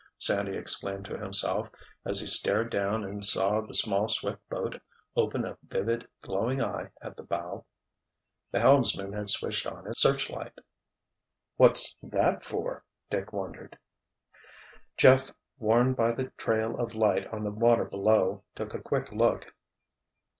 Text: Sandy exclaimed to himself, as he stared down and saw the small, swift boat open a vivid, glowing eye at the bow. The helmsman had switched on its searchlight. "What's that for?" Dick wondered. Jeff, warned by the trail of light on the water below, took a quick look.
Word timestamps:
Sandy 0.17 0.57
exclaimed 0.57 1.05
to 1.05 1.15
himself, 1.15 1.69
as 2.05 2.19
he 2.21 2.25
stared 2.25 2.71
down 2.71 3.03
and 3.03 3.23
saw 3.23 3.61
the 3.61 3.75
small, 3.75 4.07
swift 4.07 4.39
boat 4.49 4.81
open 5.15 5.45
a 5.45 5.59
vivid, 5.61 6.07
glowing 6.23 6.63
eye 6.63 6.89
at 7.03 7.15
the 7.15 7.21
bow. 7.21 7.65
The 8.49 8.59
helmsman 8.61 9.13
had 9.13 9.29
switched 9.29 9.67
on 9.67 9.85
its 9.85 10.01
searchlight. 10.01 10.57
"What's 11.55 11.95
that 12.01 12.43
for?" 12.43 12.83
Dick 13.11 13.31
wondered. 13.31 13.77
Jeff, 14.97 15.29
warned 15.59 15.95
by 15.97 16.13
the 16.13 16.31
trail 16.31 16.79
of 16.79 16.95
light 16.95 17.27
on 17.27 17.43
the 17.43 17.51
water 17.51 17.85
below, 17.85 18.43
took 18.55 18.73
a 18.73 18.81
quick 18.81 19.11
look. 19.11 19.53